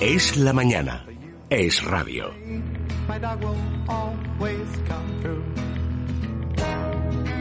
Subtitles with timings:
[0.00, 1.04] Es la mañana.
[1.50, 2.32] Es radio.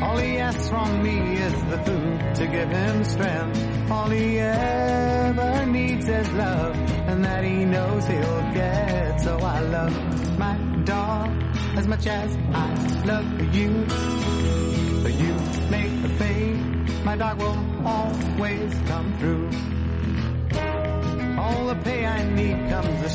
[0.01, 3.89] All he asks from me is the food to give him strength.
[3.89, 6.75] All he ever needs is love,
[7.07, 9.21] and that he knows he'll get.
[9.21, 11.29] So I love my dog
[11.77, 12.69] as much as I
[13.05, 13.85] love you.
[15.03, 15.33] But you
[15.71, 19.76] make the fade, my dog will always come through.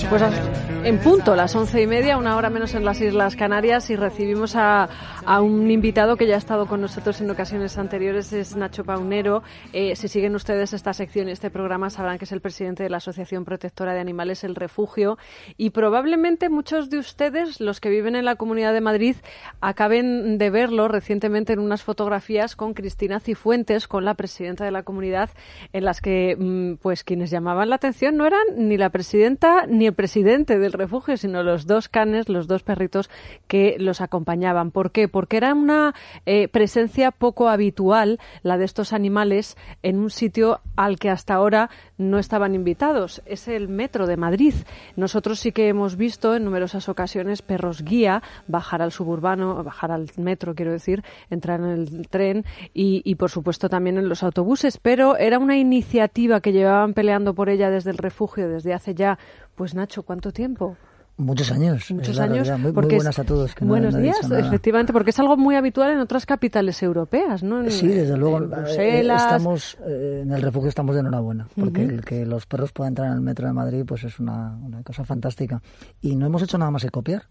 [0.08, 0.22] Pues
[0.84, 4.56] en punto, las once y media, una hora menos en las Islas Canarias, y recibimos
[4.56, 4.88] a,
[5.40, 9.42] un invitado que ya ha estado con nosotros en ocasiones anteriores, es Nacho Paunero.
[9.72, 12.90] Eh, si siguen ustedes esta sección y este programa, sabrán que es el presidente de
[12.90, 15.18] la Asociación Protectora de Animales El Refugio.
[15.56, 19.16] Y probablemente muchos de ustedes, los que viven en la Comunidad de Madrid,
[19.60, 24.82] acaben de verlo recientemente en unas fotografías con Cristina Cifuentes, con la presidenta de la
[24.82, 25.30] comunidad,
[25.72, 29.84] en las que, mm, pues, quienes llamaban la atención no eran ni la presidenta ni
[29.88, 33.10] el presidente del refugio, sino los dos canes, los dos perritos
[33.48, 34.70] que los acompañaban.
[34.70, 35.08] ¿Por qué?
[35.08, 35.92] Porque era una
[36.24, 41.68] eh, presencia poco habitual la de estos animales en un sitio al que hasta ahora
[41.98, 43.22] no estaban invitados.
[43.26, 44.54] Es el metro de Madrid.
[44.94, 50.06] Nosotros sí que hemos visto en numerosas ocasiones perros guía bajar al suburbano, bajar al
[50.16, 54.78] metro, quiero decir, entrar en el tren y, y por supuesto también en los autobuses,
[54.78, 59.18] pero era una iniciativa que llevaban peleando por ella desde el refugio desde hace ya,
[59.54, 60.76] pues Nacho, ¿cuánto tiempo?
[61.16, 61.90] Muchos años.
[61.90, 62.48] Muchos años.
[62.58, 63.54] Muy, buenas a todos.
[63.60, 67.68] buenos días, efectivamente, porque es algo muy habitual en otras capitales europeas, ¿no?
[67.70, 68.40] sí, desde luego.
[68.78, 72.92] Eh, estamos, eh, en el refugio estamos de enhorabuena, porque el que los perros puedan
[72.92, 75.62] entrar en el metro de Madrid pues es una, una cosa fantástica.
[76.00, 77.24] Y no hemos hecho nada más que copiar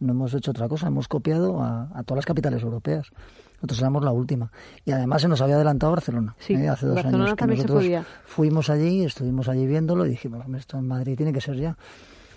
[0.00, 3.10] no hemos hecho otra cosa, hemos copiado a, todas las capitales europeas.
[3.56, 4.50] Nosotros éramos la última.
[4.84, 6.68] Y además se nos había adelantado Barcelona, sí, ¿eh?
[6.68, 7.34] hace dos años.
[7.34, 7.84] Que nosotros
[8.24, 11.76] fuimos allí, estuvimos allí viéndolo y dijimos, esto en Madrid tiene que ser ya.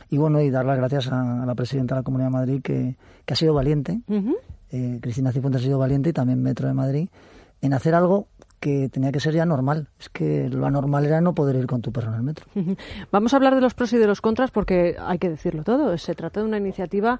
[0.09, 2.95] Y bueno, y dar las gracias a, la presidenta de la Comunidad de Madrid que,
[3.29, 3.99] ha sido valiente.
[4.71, 7.09] Eh, Cristina Cifuentes ha sido valiente y también Metro de Madrid
[7.61, 8.27] en hacer algo
[8.59, 9.87] que tenía que ser ya normal.
[9.99, 12.45] Es que lo anormal era no poder ir con tu perro en el metro.
[13.11, 15.97] Vamos a hablar de los pros y de los contras porque hay que decirlo todo.
[15.97, 17.19] Se trata de una iniciativa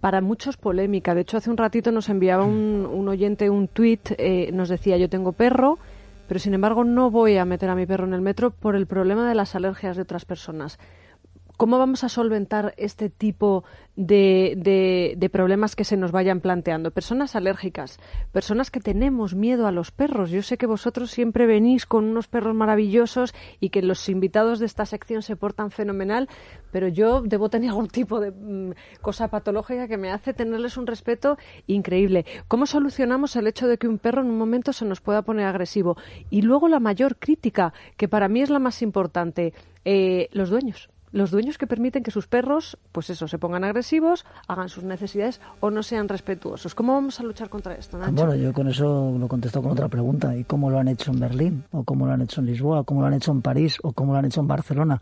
[0.00, 1.14] para muchos polémica.
[1.14, 5.08] De hecho, hace un ratito nos enviaba un, oyente un tuit, eh, nos decía, yo
[5.08, 5.78] tengo perro,
[6.26, 8.86] pero sin embargo no voy a meter a mi perro en el metro por el
[8.86, 10.78] problema de las alergias de otras personas.
[11.60, 16.90] ¿Cómo vamos a solventar este tipo de, problemas que se nos vayan planteando?
[16.90, 18.00] Personas alérgicas,
[18.32, 20.30] personas que tenemos miedo a los perros.
[20.30, 24.64] Yo sé que vosotros siempre venís con unos perros maravillosos y que los invitados de
[24.64, 26.30] esta sección se portan fenomenal,
[26.72, 28.72] pero yo debo tener algún tipo de mm,
[29.02, 32.24] cosa patológica que me hace tenerles un respeto increíble.
[32.48, 35.44] ¿Cómo solucionamos el hecho de que un perro en un momento se nos pueda poner
[35.44, 35.98] agresivo?
[36.30, 39.52] Y luego la mayor crítica, que para mí es la más importante,
[39.84, 44.24] eh, los dueños los dueños que permiten que sus perros, pues eso, se pongan agresivos,
[44.46, 46.74] hagan sus necesidades o no sean respetuosos.
[46.74, 48.12] ¿Cómo vamos a luchar contra esto, Nacho?
[48.12, 50.36] Bueno, yo con eso lo contesto con otra pregunta.
[50.36, 51.64] ¿Y cómo lo han hecho en Berlín?
[51.72, 52.80] ¿O cómo lo han hecho en Lisboa?
[52.80, 53.78] ¿O cómo lo han hecho en París?
[53.82, 55.00] ¿O cómo lo han hecho en Barcelona?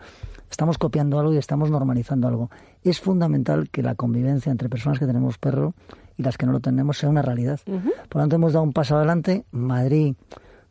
[0.51, 2.51] Estamos copiando algo y estamos normalizando algo.
[2.83, 5.75] Es fundamental que la convivencia entre personas que tenemos perro
[6.17, 7.61] y las que no lo tenemos sea una realidad.
[7.65, 9.45] Por lo tanto, hemos dado un paso adelante.
[9.51, 10.15] Madrid,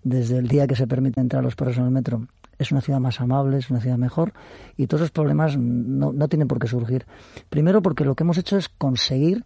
[0.04, 2.82] desde el día que se permite entrar a los perros en el metro, es una
[2.82, 4.34] ciudad más amable, es una ciudad mejor
[4.76, 7.06] y todos esos problemas no, no tienen por qué surgir.
[7.50, 9.44] Primero porque lo que hemos hecho es conseguir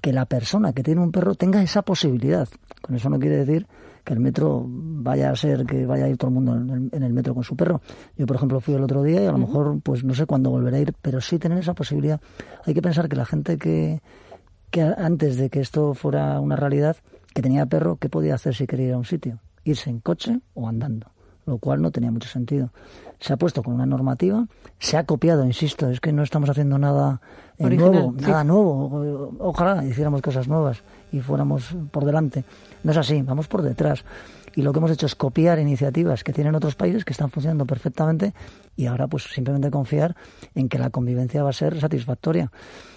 [0.00, 2.48] que la persona que tiene un perro tenga esa posibilidad.
[2.82, 3.66] Con eso no quiere decir
[4.04, 6.56] que el metro vaya a ser que vaya a ir todo el mundo
[6.92, 7.80] en el, metro con su perro.
[8.16, 10.50] Yo, por ejemplo, fui el otro día y a lo mejor, pues no sé cuándo
[10.50, 12.20] volveré a ir, pero sí tener esa posibilidad.
[12.66, 14.02] Hay que pensar que la gente que,
[14.70, 16.96] que antes de que esto fuera una realidad,
[17.32, 19.38] que tenía perro, ¿qué podía hacer si quería ir a un sitio?
[19.62, 21.12] Irse en coche o andando
[21.46, 22.70] lo cual no tenía mucho sentido.
[23.20, 24.46] Se ha puesto con una normativa,
[24.78, 27.20] se ha copiado, insisto, es que no estamos haciendo nada
[27.58, 29.32] eh, nuevo, nada nuevo.
[29.38, 30.82] Ojalá hiciéramos cosas nuevas
[31.12, 32.44] y fuéramos por delante.
[32.82, 34.04] No es así, vamos por detrás
[34.54, 37.66] y lo que hemos hecho es copiar iniciativas que tienen otros países que están funcionando
[37.66, 38.34] perfectamente
[38.76, 40.16] y ahora pues simplemente confiar
[40.54, 42.50] en que la convivencia va a ser satisfactoria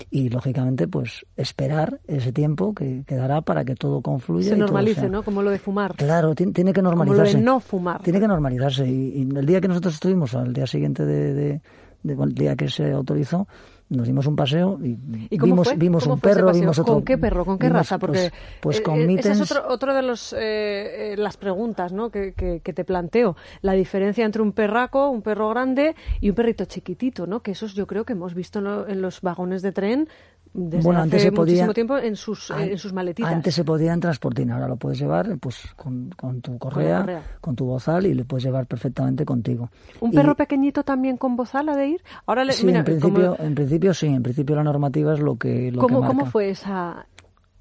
[0.10, 4.50] y lógicamente pues esperar ese tiempo que, quedará para que todo confluya.
[4.50, 5.24] Se normalice, ¿no?
[5.24, 5.96] Como lo de fumar.
[5.96, 7.34] Claro, tiene, que normalizarse.
[7.34, 8.02] Como lo de no fumar.
[8.02, 11.62] Tiene que normalizarse y, el día que nosotros estuvimos, al día siguiente de, de,
[12.04, 13.48] del día que se autorizó,
[13.90, 14.98] nos dimos un paseo y,
[15.38, 16.96] vimos, vimos un perro, vimos otro.
[16.96, 17.46] ¿Con qué perro?
[17.46, 18.00] ¿Con qué raza?
[18.00, 21.94] Porque pues, pues con eh, Esa es otro, otro de los, eh, eh, las preguntas
[21.94, 22.10] ¿no?
[22.10, 23.36] que, que, te planteo.
[23.62, 27.42] La diferencia entre un perraco, un perro grande y un perrito chiquitito, ¿no?
[27.42, 30.10] Que esos yo creo que hemos visto en los vagones de tren
[30.58, 33.30] desde bueno, antes se podía, muchísimo tiempo en sus, en sus maletitas.
[33.30, 37.58] Antes se podía en transportín, ahora lo puedes llevar pues con, con tu correa, con,
[37.58, 39.70] tu bozal y lo puedes llevar perfectamente contigo.
[40.00, 42.02] ¿Un perro pequeñito también con bozal ha de ir?
[42.26, 45.82] Ahora sí, en, principio, en principio sí, en principio la normativa es lo que lo
[45.82, 47.06] ¿Cómo, que ¿Cómo fue esa,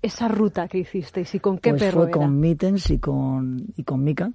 [0.01, 3.83] esa ruta que hicisteis y con qué pues perro fue con Mittens y con, y
[3.83, 4.31] con Mika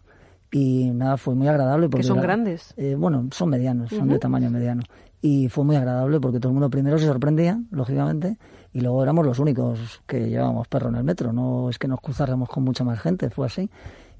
[0.51, 1.89] y nada, fue muy agradable.
[1.89, 2.73] Porque que son grandes.
[2.77, 4.83] Eh, bueno, son medianos, son de tamaño mediano.
[5.21, 8.37] Y fue muy agradable porque todo el mundo primero se sorprendía, lógicamente,
[8.73, 11.33] y luego éramos los únicos que llevábamos perro en el metro.
[11.33, 13.69] No es que nos cruzáramos con mucha más gente, fue así.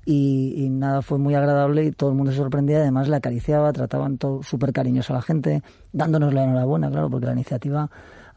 [0.06, 2.80] Y, nada, fue muy agradable y todo el mundo se sorprendía.
[2.80, 5.62] Además, le acariciaba, trataban súper cariñosos a la gente,
[5.94, 7.90] dándonos la enhorabuena, claro, porque la iniciativa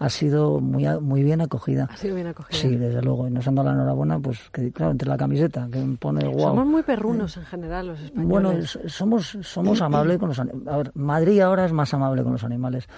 [0.02, 1.88] ha sido muy, muy bien acogida.
[1.90, 2.58] Ha sido bien acogida.
[2.58, 3.28] Sí, desde luego.
[3.28, 6.50] Y nos han dado la enhorabuena, pues, que, claro, entre la camiseta, que pone guau.
[6.50, 8.28] Somos muy perrunos en general los españoles.
[8.28, 10.68] Bueno, somos, somos amables con los animales.
[10.68, 12.88] A ver, Madrid ahora es más amable con los animales.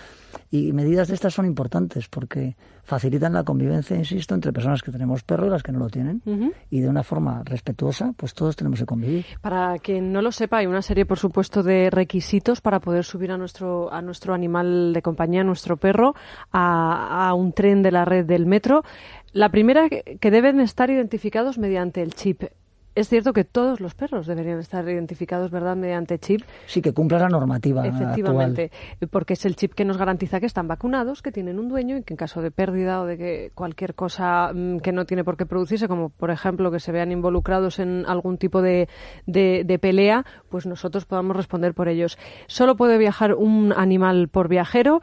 [0.51, 5.23] Y medidas de estas son importantes porque facilitan la convivencia, insisto, entre personas que tenemos
[5.23, 6.23] perros y las que no lo tienen.
[6.71, 9.25] Y de una forma respetuosa, pues todos tenemos que convivir.
[9.41, 13.33] Para quien no lo sepa, hay una serie, por supuesto, de requisitos para poder subir
[13.33, 16.15] a nuestro, a nuestro animal de compañía, a nuestro perro,
[16.53, 18.85] a, a un tren de la red del metro.
[19.32, 22.44] La primera, que deben estar identificados mediante el chip
[22.94, 26.43] es cierto que todos los perros deberían estar identificados, ¿verdad?, mediante chip.
[26.67, 27.87] Sí, que cumpla la normativa.
[27.87, 28.70] Efectivamente,
[29.11, 32.02] porque es el chip que nos garantiza que están vacunados, que tienen un dueño y
[32.02, 35.37] que en caso de pérdida o de que cualquier cosa mm, que no tiene por
[35.37, 38.88] qué producirse, como por ejemplo que se vean involucrados en algún tipo de,
[39.26, 42.17] de pelea, pues nosotros podamos responder por ellos.
[42.46, 45.00] Solo puede viajar un animal por viajero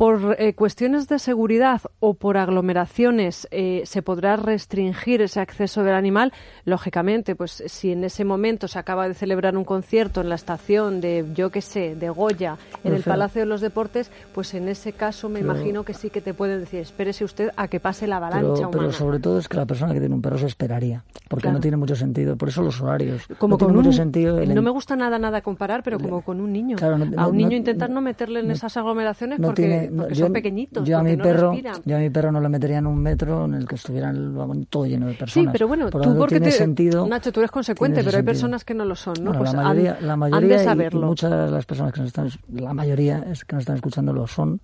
[0.00, 5.92] por eh, cuestiones de seguridad o por aglomeraciones eh, se podrá restringir ese acceso del
[5.92, 6.32] animal,
[6.64, 11.02] lógicamente, pues si en ese momento se acaba de celebrar un concierto en la estación
[11.02, 14.94] de, yo qué sé, de Goya, en el Palacio de los Deportes, pues en ese
[14.94, 18.16] caso me imagino que sí que te pueden decir, espérese usted a que pase la
[18.16, 21.04] avalancha pero, pero sobre todo es que la persona que tiene un perro se esperaría,
[21.28, 22.38] porque no tiene mucho sentido.
[22.38, 23.26] Por eso los horarios.
[23.36, 24.42] Como no con mucho sentido.
[24.46, 26.78] No me gusta nada, nada comparar, pero como con un niño.
[27.18, 30.88] a un niño intentar no meterle en esas aglomeraciones porque porque yo, son pequeñitos.
[30.88, 31.52] Yo a mi perro,
[31.84, 34.30] yo a mi perro no le metería en un metro en el que estuviera el
[34.32, 35.46] vagón todo lleno de personas.
[35.46, 38.74] Sí, pero bueno, tú porque te, sentido, Nacho, tú eres consecuente, pero hay personas que
[38.74, 39.32] no lo son, ¿no?
[39.32, 41.00] pues la mayoría, la mayoría de saberlo.
[41.00, 44.12] Y, muchas de las personas que nos están, la mayoría es que nos están escuchando
[44.12, 44.60] lo son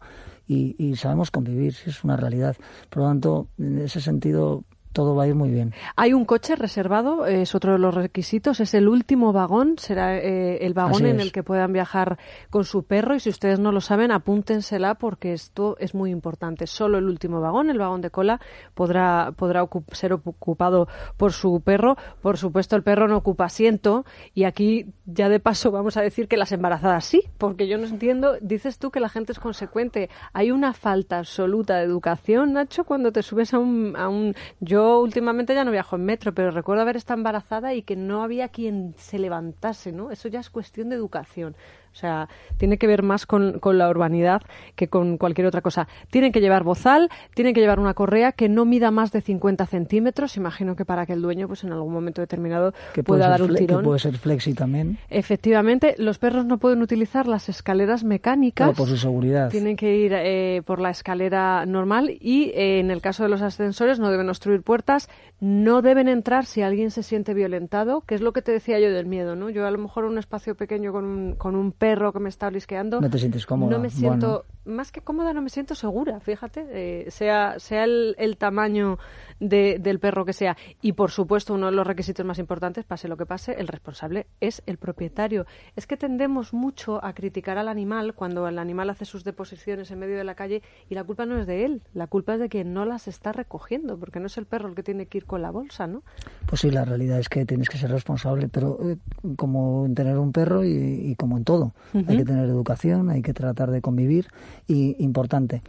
[0.47, 2.57] y, y sabemos convivir, es una realidad.
[2.89, 4.65] Por lo tanto, en ese sentido
[4.97, 5.75] todo va a ir muy bien.
[5.95, 10.65] Hay un coche reservado, es otro de los requisitos, es el último vagón, será eh,
[10.65, 13.83] el vagón en el que puedan viajar con su perro y si ustedes no lo
[13.83, 16.67] saben, apúntensela porque esto es muy importante.
[16.67, 18.41] Solo el último vagón, el vagón de cola,
[18.73, 20.89] podrá, podrá ser ocupado
[21.19, 21.99] por su perro.
[22.23, 26.27] Por supuesto, el perro no ocupa asiento y aquí ya de paso vamos a decir
[26.27, 30.09] que las embarazadas sí, porque yo no entiendo, dices tú que la gente es consecuente.
[30.33, 33.95] Hay una falta absoluta de educación, Nacho, cuando te subes a un...
[33.95, 37.83] A un yo últimamente ya no viajo en metro, pero recuerdo haber estado embarazada y
[37.83, 40.11] que no había quien se levantase, ¿no?
[40.11, 41.57] Eso ya es cuestión de educación.
[41.97, 42.29] O sea,
[42.59, 44.43] tiene que ver más con, la urbanidad
[44.75, 45.89] que con cualquier otra cosa.
[46.11, 49.65] Tienen que llevar bozal, tienen que llevar una correa que no mida más de 50
[49.65, 50.37] centímetros.
[50.37, 53.79] Imagino que para que el dueño, pues en algún momento determinado, pueda dar un tirón.
[53.79, 54.99] Que puede ser flexi también.
[55.09, 58.77] Efectivamente, los perros no pueden utilizar las escaleras mecánicas.
[58.77, 59.49] por su seguridad.
[59.49, 63.41] Tienen que ir eh, por la escalera normal y eh, en el caso de los
[63.41, 65.09] ascensores no deben obstruir puertas,
[65.41, 68.93] no deben entrar si alguien se siente violentado, que es lo que te decía yo
[68.93, 69.49] del miedo, ¿no?
[69.49, 72.51] Yo a lo mejor un espacio pequeño con un, con un perro que me está
[72.51, 73.01] blisqueando.
[73.01, 73.71] No te sientes cómoda.
[73.71, 78.15] No me siento, más que cómoda, no me siento segura, fíjate, eh, sea, sea el,
[78.19, 78.99] el tamaño
[79.39, 80.57] del perro que sea.
[80.81, 84.27] Y por supuesto, uno de los requisitos más importantes, pase lo que pase, el responsable
[84.41, 85.47] es el propietario.
[85.77, 89.99] Es que tendemos mucho a criticar al animal cuando el animal hace sus deposiciones en
[89.99, 92.49] medio de la calle y la culpa no es de él, la culpa es de
[92.49, 95.27] quien no las está recogiendo, porque no es el perro el que tiene que ir
[95.27, 96.03] con la bolsa, ¿no?
[96.47, 98.97] Pues sí, la realidad es que tienes que ser responsable, pero eh,
[99.37, 103.33] como en tener un perro y, como en todo, hay que tener educación, hay que
[103.33, 104.29] tratar de convivir
[104.67, 105.63] y importante,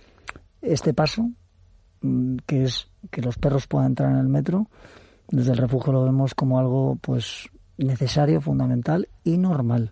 [0.62, 1.30] este paso
[2.02, 4.68] Mm, que es que los perros puedan entrar en el metro,
[5.30, 9.92] desde el refugio lo vemos como algo pues necesario, fundamental y normal.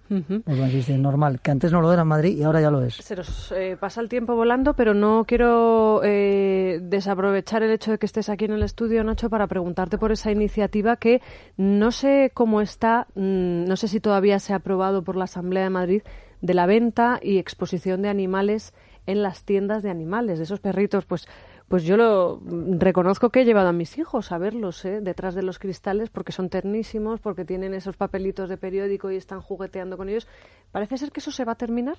[0.97, 2.95] normal, que antes no lo era en Madrid y ahora ya lo es.
[2.95, 7.97] Se nos eh, pasa el tiempo volando, pero no quiero eh, desaprovechar el hecho de
[7.97, 11.21] que estés aquí en el estudio, Nacho, para preguntarte por esa iniciativa que
[11.57, 15.63] no sé cómo está, mm, no sé si todavía se ha aprobado por la Asamblea
[15.63, 16.01] de Madrid,
[16.41, 18.73] de la venta y exposición de animales
[19.07, 21.27] en las tiendas de animales, de esos perritos, pues
[21.67, 22.41] pues yo lo
[22.77, 25.01] reconozco que he llevado a mis hijos a verlos ¿eh?
[25.01, 29.41] detrás de los cristales porque son ternísimos, porque tienen esos papelitos de periódico y están
[29.41, 30.27] jugueteando con ellos.
[30.71, 31.97] ¿Parece ser que eso se va a terminar?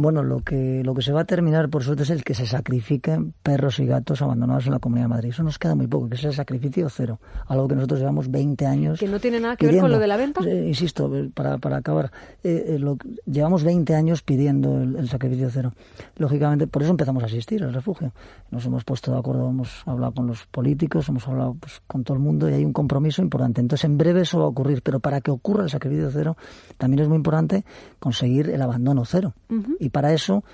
[0.00, 2.46] Bueno, lo que, lo que se va a terminar, por suerte, es el que se
[2.46, 5.30] sacrifiquen perros y gatos abandonados en la Comunidad de Madrid.
[5.30, 7.18] Eso nos queda muy poco, que es el sacrificio cero.
[7.48, 9.00] Algo que nosotros llevamos 20 años.
[9.00, 10.40] Que no tiene nada que ver con lo de la venta.
[10.46, 12.12] Eh, insisto, eh, para, para acabar,
[12.44, 15.72] eh, lo, llevamos 20 años pidiendo el, sacrificio cero.
[16.16, 18.12] Lógicamente, por eso empezamos a asistir al refugio.
[18.52, 22.16] Nos hemos puesto de acuerdo, hemos hablado con los políticos, hemos hablado pues, con todo
[22.16, 23.60] el mundo y hay un compromiso importante.
[23.60, 26.36] Entonces, en breve eso va a ocurrir, pero para que ocurra el sacrificio cero,
[26.76, 27.64] también es muy importante
[27.98, 29.34] conseguir el abandono cero.
[29.80, 30.44] Y para eso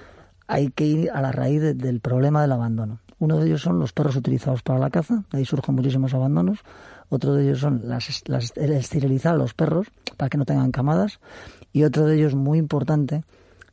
[0.47, 3.00] hay que ir a la raíz del problema del abandono.
[3.19, 6.59] Uno de ellos son los perros utilizados para la caza, de ahí surgen muchísimos abandonos.
[7.09, 8.23] Otro de ellos son las,
[8.57, 9.87] el esterilizar a los perros
[10.17, 11.21] para que no tengan camadas.
[11.73, 13.25] Y otro de ellos, muy importante,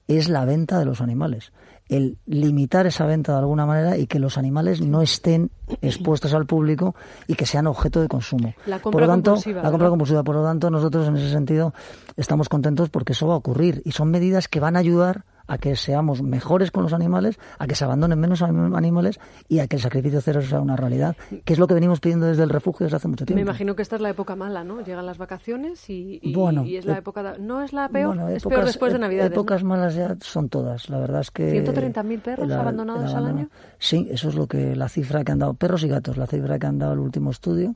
[0.07, 1.51] es la venta de los animales.
[1.87, 5.51] El limitar esa venta de alguna manera y que los animales no estén
[5.81, 6.95] expuestos al público
[7.27, 8.53] y que sean objeto de consumo.
[8.65, 10.23] La compra por lo tanto, compulsiva, la compra compulsiva.
[10.23, 11.73] Por lo tanto, nosotros en ese sentido
[12.15, 15.57] estamos contentos porque eso va a ocurrir y son medidas que van a ayudar a
[15.57, 19.77] que seamos mejores con los animales, a que se abandonen menos animales y a que
[19.77, 22.85] el sacrificio cero sea una realidad, que es lo que venimos pidiendo desde el refugio
[22.85, 23.37] desde hace mucho tiempo.
[23.37, 24.81] Me imagino que esta es la época mala, ¿no?
[24.81, 27.35] Llegan las vacaciones y, y, es la época...
[27.39, 28.17] ¿No es la peor?
[28.31, 29.27] es peor después de Navidad.
[29.27, 31.63] Épocas malas ya son todas, la verdad es que...
[31.63, 33.49] ¿130.000 perros abandonados al año?
[33.79, 36.59] Sí, eso es lo que la cifra que han dado, perros y gatos, la cifra
[36.59, 37.75] que han dado el último estudio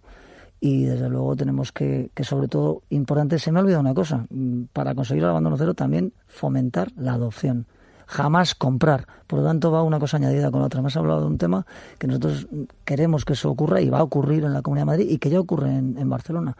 [0.65, 4.25] y desde luego tenemos que, que sobre todo, importante, se me ha olvidado una cosa,
[4.31, 7.67] mm, para conseguir el abandono cero también fomentar la adopción
[8.07, 9.07] jamás comprar.
[9.27, 10.81] Por lo tanto, va una cosa añadida con la otra.
[10.81, 11.65] Me hablado de un tema
[11.99, 12.47] que nosotros
[12.83, 15.29] queremos que eso ocurra y va a ocurrir en la Comunidad de Madrid y que
[15.29, 16.55] ya ocurre en, Barcelona.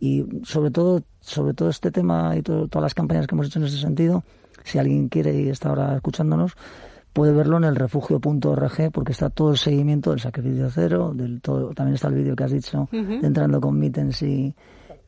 [0.00, 3.66] Y sobre todo, sobre todo este tema y todas las campañas que hemos hecho en
[3.66, 4.24] ese sentido,
[4.64, 6.56] si alguien quiere y está ahora escuchándonos,
[7.16, 11.72] puede verlo en el refugio.org porque está todo el seguimiento del sacrificio cero, del todo,
[11.72, 14.54] también está el vídeo que has dicho, entrando con Mittens y,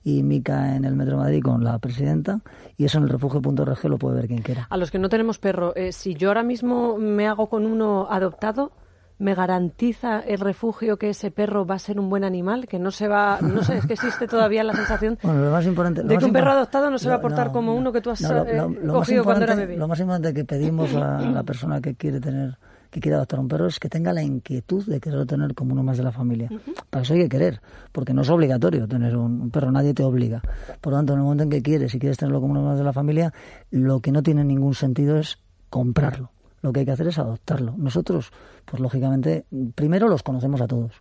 [0.05, 2.41] y Mica en el Metro de Madrid con la presidenta
[2.79, 4.67] y eso en el refugio.org lo puede ver quien quiera.
[4.71, 8.07] A los que no tenemos perro, eh, si yo ahora mismo me hago con uno
[8.09, 8.73] adoptado,
[9.19, 12.67] ¿me garantiza el refugio que ese perro va a ser un buen animal?
[12.67, 16.33] Que no se va, no sé, es que existe todavía la sensación de que un
[16.33, 19.45] perro adoptado no se va a portar como uno que tú has eh, cogido cuando
[19.45, 19.77] era bebé.
[19.77, 22.57] Lo más importante que pedimos a la persona que quiere tener
[22.91, 25.83] que quiera adoptar un perro es que tenga la inquietud de quererlo tener como uno
[25.83, 26.49] más de la familia.
[26.89, 27.61] Para eso hay que querer,
[27.93, 30.41] porque no es obligatorio tener un, perro, nadie te obliga.
[30.81, 32.79] Por lo tanto, en el momento en que quieres y quieres tenerlo como uno más
[32.79, 33.33] de la familia,
[33.71, 36.31] lo que no tiene ningún sentido es comprarlo.
[36.63, 37.75] Lo que hay que hacer es adoptarlo.
[37.77, 38.33] Nosotros,
[38.65, 40.93] pues lógicamente, primero los conocemos a todos.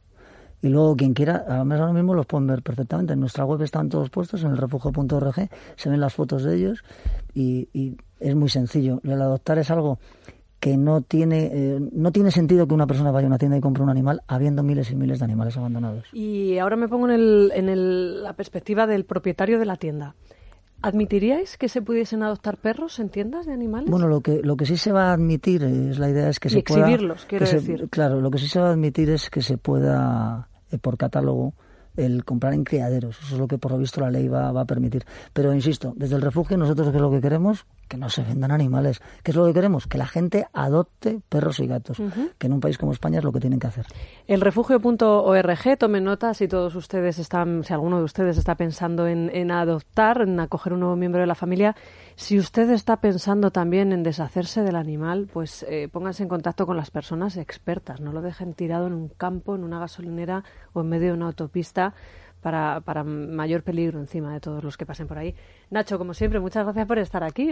[0.62, 3.14] Y luego quien quiera, ahora mismo los pueden ver perfectamente.
[3.14, 6.84] En nuestra web están todos puestos, en el refugio.org, se ven las fotos de ellos
[7.34, 9.00] y, y es muy sencillo.
[9.04, 10.00] El adoptar es algo
[10.60, 13.62] que no tiene, eh, no tiene sentido que una persona vaya a una tienda y
[13.62, 16.06] compre un animal habiendo miles y miles de animales abandonados.
[16.14, 20.16] Y ahora me pongo en, el, en el, la perspectiva del propietario de la tienda.
[20.82, 23.90] ¿Admitiríais que se pudiesen adoptar perros en tiendas de animales?
[23.90, 26.50] Bueno, lo que, lo que sí se va a admitir, es la idea es que
[26.50, 27.88] se exhibirlos, quiero decir.
[27.90, 31.54] claro, lo que sí se va a admitir es que se pueda, eh, por catálogo,
[31.96, 33.20] el comprar en criaderos.
[33.24, 35.04] Eso es lo que por lo visto la ley va, va a permitir.
[35.34, 38.52] Pero insisto, desde el refugio nosotros qué es lo que queremos, que no se vendan
[38.52, 39.02] animales.
[39.24, 39.88] ¿Qué es lo que queremos?
[39.88, 41.98] Que la gente adopte perros y gatos,
[42.38, 43.86] que en un país como España es lo que tienen que hacer.
[44.28, 49.30] El refugio.org, tomen nota si todos ustedes están, si alguno de ustedes está pensando en,
[49.34, 51.76] en adoptar, en acoger un nuevo miembro de la familia,
[52.16, 56.78] si usted está pensando también en deshacerse del animal, pues eh, pónganse en contacto con
[56.78, 60.90] las personas expertas, no lo dejen tirado en un campo, en una gasolinera o en
[60.90, 61.94] medio de una autopista
[62.42, 65.36] para, para mayor peligro encima de todos los que pasen por ahí.
[65.70, 67.50] Nacho, como siempre, muchas gracias por estar aquí.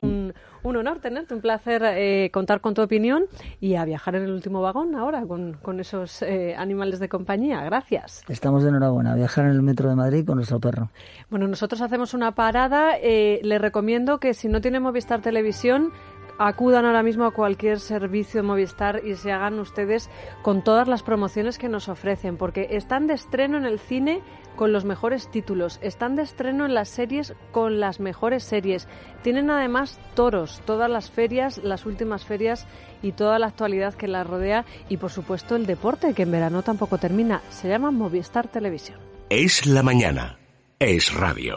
[0.66, 3.26] Un, honor tenerte, un placer eh, contar con tu opinión
[3.62, 7.64] y a viajar en el último vagón ahora con, con esos eh, animales de compañía.
[7.64, 8.24] Gracias.
[8.28, 10.90] Estamos de enhorabuena, a viajar en el metro de Madrid con nuestro perro.
[11.30, 12.98] Bueno, nosotros hacemos una parada.
[13.00, 15.92] Eh, le recomiendo que si no tiene Movistar Televisión,
[16.38, 20.10] acudan ahora mismo a cualquier servicio de Movistar y se hagan ustedes
[20.42, 24.22] con todas las promociones que nos ofrecen, porque están de estreno en el cine
[24.56, 28.88] con los mejores títulos, están de estreno en las series con las mejores series,
[29.22, 32.66] tienen además toros, todas las ferias, las últimas ferias
[33.02, 36.64] y toda la actualidad que las rodea y por supuesto el deporte que en verano
[36.64, 39.00] tampoco termina, se llama Movistar Televisión.
[39.30, 40.38] Es la mañana,
[40.80, 41.54] es radio.